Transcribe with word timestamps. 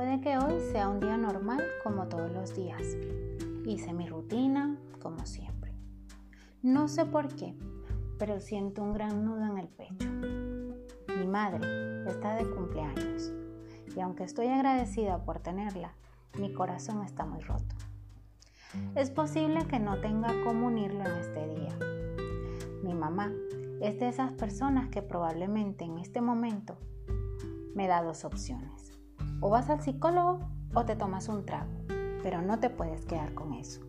Puede 0.00 0.22
que 0.22 0.38
hoy 0.38 0.58
sea 0.72 0.88
un 0.88 0.98
día 0.98 1.18
normal 1.18 1.62
como 1.84 2.08
todos 2.08 2.32
los 2.32 2.56
días. 2.56 2.96
Hice 3.66 3.92
mi 3.92 4.08
rutina 4.08 4.78
como 4.98 5.26
siempre. 5.26 5.74
No 6.62 6.88
sé 6.88 7.04
por 7.04 7.28
qué, 7.28 7.54
pero 8.18 8.40
siento 8.40 8.82
un 8.82 8.94
gran 8.94 9.26
nudo 9.26 9.44
en 9.44 9.58
el 9.58 9.68
pecho. 9.68 10.08
Mi 11.18 11.26
madre 11.26 12.08
está 12.08 12.34
de 12.34 12.48
cumpleaños 12.48 13.30
y 13.94 14.00
aunque 14.00 14.24
estoy 14.24 14.46
agradecida 14.46 15.22
por 15.22 15.40
tenerla, 15.40 15.92
mi 16.38 16.50
corazón 16.54 17.02
está 17.02 17.26
muy 17.26 17.42
roto. 17.42 17.74
Es 18.94 19.10
posible 19.10 19.66
que 19.66 19.80
no 19.80 20.00
tenga 20.00 20.32
cómo 20.46 20.68
unirlo 20.68 21.04
en 21.04 21.16
este 21.16 21.46
día. 21.46 21.78
Mi 22.82 22.94
mamá 22.94 23.30
es 23.82 24.00
de 24.00 24.08
esas 24.08 24.32
personas 24.32 24.88
que 24.88 25.02
probablemente 25.02 25.84
en 25.84 25.98
este 25.98 26.22
momento 26.22 26.78
me 27.74 27.86
da 27.86 28.02
dos 28.02 28.24
opciones 28.24 28.79
o 29.40 29.50
vas 29.50 29.70
al 29.70 29.80
psicólogo 29.80 30.40
o 30.74 30.84
te 30.84 30.96
tomas 30.96 31.28
un 31.28 31.44
trago, 31.44 31.70
pero 32.22 32.42
no 32.42 32.60
te 32.60 32.70
puedes 32.70 33.04
quedar 33.06 33.34
con 33.34 33.54
eso. 33.54 33.80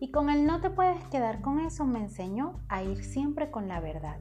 Y 0.00 0.10
con 0.10 0.28
el 0.28 0.44
no 0.46 0.60
te 0.60 0.70
puedes 0.70 1.02
quedar 1.04 1.40
con 1.40 1.60
eso 1.60 1.86
me 1.86 2.00
enseñó 2.00 2.60
a 2.68 2.82
ir 2.82 3.04
siempre 3.04 3.50
con 3.50 3.68
la 3.68 3.80
verdad, 3.80 4.18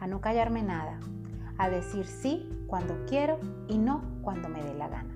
a 0.00 0.06
no 0.06 0.20
callarme 0.20 0.62
nada, 0.62 0.98
a 1.58 1.68
decir 1.68 2.06
sí 2.06 2.48
cuando 2.66 3.04
quiero 3.06 3.38
y 3.68 3.78
no 3.78 4.02
cuando 4.22 4.48
me 4.48 4.62
dé 4.62 4.74
la 4.74 4.88
gana. 4.88 5.14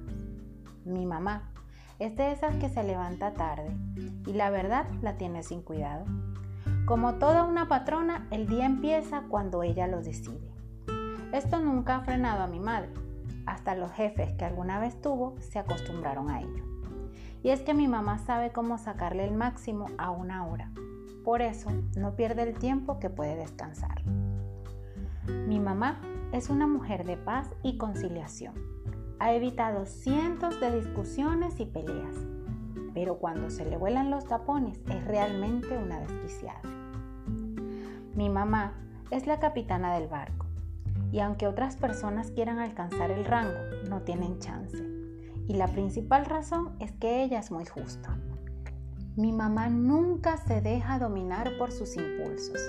Mi 0.85 1.07
mamá 1.07 1.51
es 1.99 2.15
de 2.17 2.31
esas 2.31 2.55
que 2.57 2.69
se 2.69 2.85
levanta 2.85 3.35
tarde 3.35 3.75
y 4.27 4.35
la 4.35 4.51
verdad 4.51 4.87
la 5.01 5.17
tiene 5.17 5.43
sin 5.43 5.63
cuidado. 5.63 6.05
Como 6.85 7.15
toda 7.15 7.45
una 7.45 7.67
patrona, 7.67 8.29
el 8.31 8.47
día 8.47 8.67
empieza 8.67 9.23
cuando 9.29 9.63
ella 9.63 9.87
lo 9.87 10.03
decide. 10.03 10.53
Esto 11.33 11.59
nunca 11.59 11.97
ha 11.97 12.01
frenado 12.03 12.43
a 12.43 12.47
mi 12.47 12.61
madre. 12.61 13.06
Hasta 13.47 13.75
los 13.75 13.93
jefes 13.93 14.33
que 14.33 14.45
alguna 14.45 14.79
vez 14.79 15.01
tuvo 15.01 15.37
se 15.41 15.59
acostumbraron 15.59 16.31
a 16.31 16.41
ello. 16.41 16.65
Y 17.43 17.51
es 17.51 17.63
que 17.63 17.75
mi 17.75 17.89
mamá 17.89 18.19
sabe 18.19 18.51
cómo 18.51 18.77
sacarle 18.77 19.25
el 19.25 19.35
máximo 19.35 19.87
a 19.99 20.11
una 20.11 20.47
hora. 20.47 20.71
Por 21.25 21.43
eso 21.43 21.71
no 21.97 22.17
pierde 22.17 22.43
el 22.43 22.59
tiempo 22.59 22.99
que 22.99 23.09
puede 23.09 23.37
descansar. 23.37 24.03
Mi 25.47 25.59
mamá 25.59 26.01
es 26.33 26.51
una 26.51 26.67
mujer 26.67 27.05
de 27.05 27.17
paz 27.17 27.49
y 27.63 27.79
conciliación. 27.79 28.55
Ha 29.19 29.33
evitado 29.33 29.87
cientos 29.87 30.61
de 30.61 30.75
discusiones 30.81 31.59
y 31.59 31.67
peleas, 31.67 32.17
pero 32.95 33.19
cuando 33.19 33.51
se 33.51 33.65
le 33.65 33.77
vuelan 33.77 34.11
los 34.11 34.27
tapones 34.27 34.79
es 34.91 35.05
realmente 35.05 35.79
una 35.79 36.01
desquiciada. 36.01 36.61
Mi 38.15 38.29
mamá 38.29 38.75
es 39.11 39.27
la 39.27 39.39
capitana 39.39 39.95
del 39.95 40.09
barco 40.09 40.36
y 41.13 41.21
aunque 41.21 41.47
otras 41.47 41.77
personas 41.77 42.31
quieran 42.31 42.59
alcanzar 42.59 43.11
el 43.11 43.25
rango, 43.25 43.59
no 43.89 44.03
tienen 44.03 44.39
chance. 44.39 44.85
Y 45.49 45.55
la 45.55 45.69
principal 45.69 46.27
razón 46.27 46.77
es 46.81 46.93
que 46.93 47.23
ella 47.23 47.39
es 47.39 47.51
muy 47.51 47.65
justa. 47.65 48.19
Mi 49.17 49.33
mamá 49.33 49.69
nunca 49.69 50.37
se 50.37 50.61
deja 50.61 50.99
dominar 50.99 51.53
por 51.59 51.73
sus 51.73 51.97
impulsos 51.97 52.61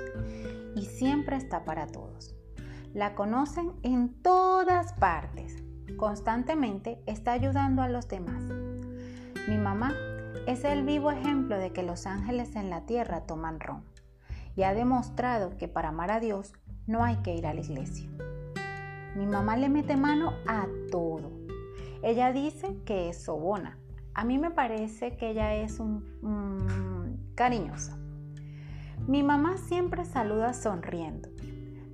y 0.76 0.86
siempre 0.86 1.36
está 1.36 1.66
para 1.66 1.88
todos. 1.88 2.36
La 2.94 3.16
conocen 3.16 3.74
en 3.84 4.14
todas 4.22 4.94
partes. 4.94 5.64
Constantemente 5.98 7.02
está 7.06 7.34
ayudando 7.34 7.82
a 7.82 7.90
los 7.90 8.08
demás. 8.08 8.44
Mi 9.50 9.58
mamá 9.58 9.94
es 10.46 10.64
el 10.64 10.84
vivo 10.84 11.12
ejemplo 11.12 11.58
de 11.58 11.74
que 11.74 11.84
los 11.84 12.06
ángeles 12.06 12.56
en 12.56 12.70
la 12.70 12.86
tierra 12.86 13.26
toman 13.26 13.60
ron 13.60 13.84
y 14.56 14.64
ha 14.64 14.74
demostrado 14.74 15.58
que 15.58 15.68
para 15.68 15.90
amar 15.90 16.12
a 16.12 16.20
Dios 16.20 16.54
no 16.88 17.04
hay 17.04 17.18
que 17.18 17.36
ir 17.36 17.46
a 17.46 17.54
la 17.54 17.60
iglesia. 17.60 18.10
Mi 19.16 19.26
mamá 19.26 19.58
le 19.58 19.70
mete 19.70 19.98
mano 19.98 20.34
a 20.48 20.68
todo. 20.90 21.32
Ella 22.02 22.32
dice 22.32 22.78
que 22.86 23.10
es 23.10 23.24
sobona. 23.24 23.78
A 24.14 24.24
mí 24.24 24.38
me 24.38 24.52
parece 24.52 25.18
que 25.18 25.32
ella 25.32 25.54
es 25.56 25.80
un, 25.80 27.22
cariñosa. 27.36 27.98
Mi 29.08 29.22
mamá 29.22 29.58
siempre 29.58 30.06
saluda 30.06 30.54
sonriendo. 30.54 31.30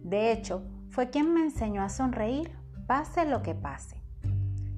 De 0.04 0.32
hecho, 0.32 0.64
fue 0.90 1.10
quien 1.10 1.34
me 1.34 1.42
enseñó 1.42 1.82
a 1.82 1.90
sonreír, 1.90 2.52
pase 2.88 3.26
lo 3.26 3.42
que 3.42 3.56
pase. 3.56 4.02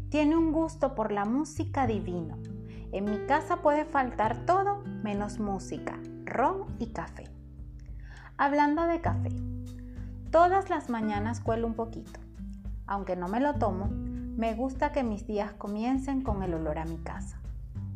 Tiene 0.10 0.38
un 0.38 0.52
gusto 0.52 0.96
por 0.96 1.12
la 1.12 1.26
música 1.26 1.88
divino. 1.88 2.38
En 2.92 3.06
mi 3.06 3.26
casa 3.28 3.58
puede 3.58 3.86
faltar 3.86 4.46
todo 4.46 4.82
menos 5.04 5.40
música, 5.40 6.00
ron 6.24 6.66
y 6.80 6.88
café. 6.94 7.26
Hablando 8.38 8.84
de 8.84 9.02
café, 9.02 9.30
todas 10.32 10.70
las 10.70 10.90
mañanas 10.90 11.40
cuelo 11.40 11.68
un 11.68 11.74
poquito. 11.74 12.20
Aunque 12.88 13.16
no 13.16 13.28
me 13.28 13.40
lo 13.40 13.56
tomo, 13.56 13.88
me 13.88 14.54
gusta 14.54 14.92
que 14.92 15.04
mis 15.04 15.26
días 15.26 15.54
comiencen 15.54 16.22
con 16.22 16.44
el 16.44 16.54
olor 16.54 16.78
a 16.78 16.86
mi 16.86 16.98
casa 16.98 17.40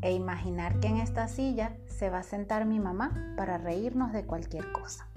e 0.01 0.13
imaginar 0.13 0.79
que 0.79 0.87
en 0.87 0.97
esta 0.97 1.27
silla 1.27 1.75
se 1.87 2.09
va 2.09 2.19
a 2.19 2.23
sentar 2.23 2.65
mi 2.65 2.79
mamá 2.79 3.11
para 3.35 3.57
reírnos 3.57 4.13
de 4.13 4.25
cualquier 4.25 4.71
cosa. 4.71 5.07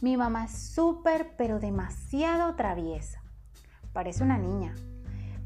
Mi 0.00 0.16
mamá 0.16 0.46
es 0.46 0.52
súper, 0.52 1.34
pero 1.36 1.60
demasiado 1.60 2.54
traviesa. 2.54 3.22
Parece 3.92 4.24
una 4.24 4.38
niña, 4.38 4.74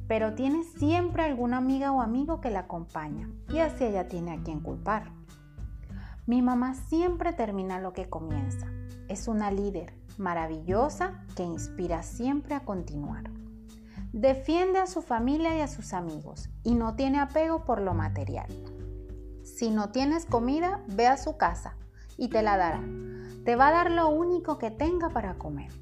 pero 0.06 0.34
tiene 0.34 0.62
siempre 0.64 1.24
alguna 1.24 1.58
amiga 1.58 1.92
o 1.92 2.00
amigo 2.00 2.40
que 2.40 2.50
la 2.50 2.60
acompaña 2.60 3.28
y 3.52 3.58
así 3.58 3.84
ella 3.84 4.08
tiene 4.08 4.32
a 4.32 4.42
quien 4.42 4.60
culpar. 4.60 5.10
Mi 6.26 6.40
mamá 6.42 6.74
siempre 6.74 7.32
termina 7.32 7.80
lo 7.80 7.92
que 7.92 8.08
comienza. 8.08 8.66
Es 9.08 9.28
una 9.28 9.50
líder 9.50 9.92
maravillosa 10.18 11.24
que 11.36 11.42
inspira 11.42 12.02
siempre 12.02 12.54
a 12.54 12.64
continuar. 12.64 13.30
Defiende 14.12 14.78
a 14.78 14.86
su 14.86 15.02
familia 15.02 15.56
y 15.56 15.60
a 15.60 15.68
sus 15.68 15.92
amigos 15.92 16.48
y 16.64 16.74
no 16.74 16.94
tiene 16.94 17.20
apego 17.20 17.64
por 17.64 17.80
lo 17.80 17.94
material. 17.94 18.48
Si 19.44 19.70
no 19.70 19.90
tienes 19.90 20.24
comida, 20.26 20.82
ve 20.88 21.06
a 21.06 21.16
su 21.16 21.36
casa 21.36 21.76
y 22.16 22.28
te 22.28 22.42
la 22.42 22.56
dará 22.56 22.82
te 23.48 23.56
va 23.56 23.68
a 23.68 23.72
dar 23.72 23.90
lo 23.90 24.08
único 24.08 24.58
que 24.58 24.70
tenga 24.70 25.08
para 25.08 25.38
comer. 25.38 25.72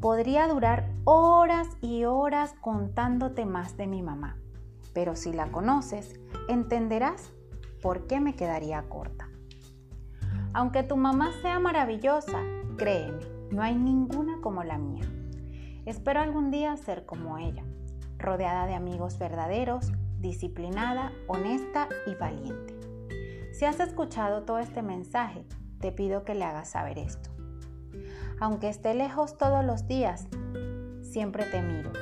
Podría 0.00 0.46
durar 0.46 0.88
horas 1.02 1.66
y 1.80 2.04
horas 2.04 2.54
contándote 2.60 3.46
más 3.46 3.76
de 3.76 3.88
mi 3.88 4.00
mamá, 4.00 4.36
pero 4.94 5.16
si 5.16 5.32
la 5.32 5.50
conoces, 5.50 6.20
entenderás 6.48 7.32
por 7.82 8.06
qué 8.06 8.20
me 8.20 8.36
quedaría 8.36 8.80
corta. 8.88 9.28
Aunque 10.52 10.84
tu 10.84 10.96
mamá 10.96 11.32
sea 11.42 11.58
maravillosa, 11.58 12.38
créeme, 12.76 13.24
no 13.50 13.62
hay 13.62 13.74
ninguna 13.76 14.40
como 14.40 14.62
la 14.64 14.78
mía. 14.78 15.04
Espero 15.84 16.20
algún 16.20 16.50
día 16.50 16.76
ser 16.76 17.06
como 17.06 17.38
ella, 17.38 17.64
rodeada 18.18 18.66
de 18.66 18.74
amigos 18.74 19.18
verdaderos, 19.18 19.92
disciplinada, 20.20 21.12
honesta 21.26 21.88
y 22.06 22.14
valiente. 22.14 22.78
Si 23.52 23.64
has 23.64 23.80
escuchado 23.80 24.44
todo 24.44 24.58
este 24.58 24.82
mensaje, 24.82 25.44
te 25.80 25.92
pido 25.92 26.24
que 26.24 26.34
le 26.34 26.44
hagas 26.44 26.70
saber 26.70 26.98
esto. 26.98 27.30
Aunque 28.40 28.68
esté 28.68 28.94
lejos 28.94 29.36
todos 29.36 29.64
los 29.64 29.86
días, 29.86 30.26
siempre 31.02 31.44
te 31.44 31.60
miro. 31.60 31.92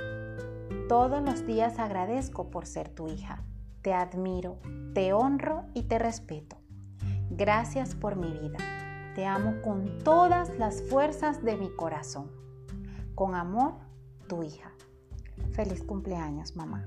Todos 0.89 1.23
los 1.23 1.47
días 1.47 1.79
agradezco 1.79 2.51
por 2.51 2.67
ser 2.67 2.89
tu 2.89 3.09
hija. 3.09 3.45
Te 3.83 3.95
admiro, 3.95 4.59
te 4.95 5.13
honro 5.13 5.65
y 5.75 5.85
te 5.85 5.99
respeto. 5.99 6.57
Gracias 7.31 7.95
por 7.95 8.17
mi 8.17 8.31
vida. 8.31 8.59
Te 9.15 9.27
amo 9.27 9.61
con 9.63 9.99
todas 9.99 10.57
las 10.59 10.83
fuerzas 10.83 11.43
de 11.43 11.57
mi 11.57 11.69
corazón. 11.71 12.31
Con 13.15 13.35
amor, 13.35 13.75
tu 14.29 14.43
hija. 14.43 14.73
Feliz 15.53 15.83
cumpleaños, 15.83 16.55
mamá. 16.55 16.87